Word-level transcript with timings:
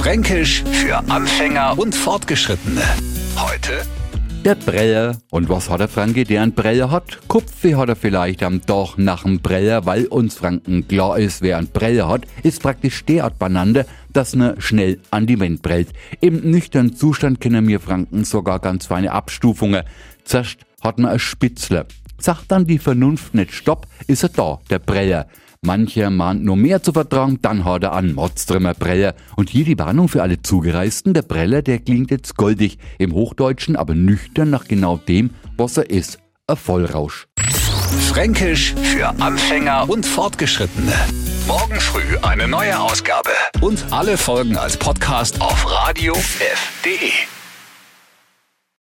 Fränkisch 0.00 0.64
für 0.64 0.96
Anfänger 1.10 1.78
und 1.78 1.94
Fortgeschrittene. 1.94 2.80
Heute 3.36 3.82
Der 4.46 4.54
Breller. 4.54 5.18
Und 5.28 5.50
was 5.50 5.68
hat 5.68 5.80
der 5.80 5.88
Franke, 5.88 6.24
der 6.24 6.40
einen 6.40 6.54
Breller 6.54 6.90
hat? 6.90 7.18
Kupfe 7.28 7.76
hat 7.76 7.90
er 7.90 7.96
vielleicht 7.96 8.42
am 8.42 8.64
Tag 8.64 8.96
nach 8.96 9.24
dem 9.24 9.40
Breller, 9.40 9.84
weil 9.84 10.06
uns 10.06 10.36
Franken 10.36 10.88
klar 10.88 11.18
ist, 11.18 11.42
wer 11.42 11.58
einen 11.58 11.68
Breller 11.68 12.08
hat, 12.08 12.22
ist 12.42 12.62
praktisch 12.62 13.04
derart 13.04 13.38
beieinander, 13.38 13.84
dass 14.10 14.34
ne 14.34 14.54
schnell 14.58 15.00
an 15.10 15.26
die 15.26 15.38
Wand 15.38 15.60
prellt. 15.60 15.88
Im 16.22 16.50
nüchternen 16.50 16.96
Zustand 16.96 17.42
kennen 17.42 17.68
wir 17.68 17.78
Franken 17.78 18.24
sogar 18.24 18.58
ganz 18.58 18.86
feine 18.86 19.12
Abstufungen. 19.12 19.82
Zuerst 20.24 20.60
hat 20.80 20.98
man 20.98 21.12
ein 21.12 21.18
Spitzler. 21.18 21.84
Sagt 22.20 22.52
dann 22.52 22.66
die 22.66 22.78
Vernunft 22.78 23.34
nicht 23.34 23.52
Stopp, 23.52 23.86
ist 24.06 24.22
er 24.22 24.28
da, 24.28 24.60
der 24.68 24.78
Breller. 24.78 25.26
Mancher 25.62 26.08
mahnt 26.08 26.42
nur 26.42 26.56
mehr 26.56 26.82
zu 26.82 26.92
vertragen, 26.92 27.38
dann 27.42 27.64
haut 27.64 27.82
er 27.82 27.92
an, 27.92 28.14
Mordstrimmer 28.14 28.74
Breller. 28.74 29.14
Und 29.36 29.50
hier 29.50 29.64
die 29.64 29.78
Warnung 29.78 30.08
für 30.08 30.22
alle 30.22 30.40
Zugereisten, 30.40 31.12
der 31.12 31.22
Breller, 31.22 31.60
der 31.62 31.78
klingt 31.78 32.10
jetzt 32.10 32.36
goldig, 32.36 32.78
im 32.98 33.12
Hochdeutschen 33.12 33.76
aber 33.76 33.94
nüchtern 33.94 34.50
nach 34.50 34.68
genau 34.68 34.96
dem, 34.96 35.30
was 35.56 35.76
er 35.76 35.90
ist, 35.90 36.18
ein 36.46 36.56
Vollrausch. 36.56 37.26
Fränkisch 38.08 38.74
für 38.74 39.08
Anfänger 39.20 39.88
und 39.88 40.06
Fortgeschrittene. 40.06 40.94
Morgen 41.46 41.80
früh 41.80 42.16
eine 42.22 42.48
neue 42.48 42.78
Ausgabe. 42.78 43.30
Und 43.60 43.84
alle 43.90 44.16
Folgen 44.16 44.56
als 44.56 44.76
Podcast 44.76 45.40
auf 45.40 45.66
radiof.de. 45.70 47.39